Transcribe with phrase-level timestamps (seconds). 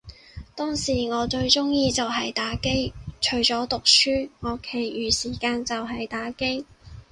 [0.55, 6.65] 當時我最鍾意就係打機，除咗讀書，我其餘時間就係打機